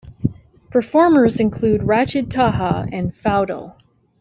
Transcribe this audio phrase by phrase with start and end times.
[0.71, 3.75] Performers include Rachid Taha and Faudel.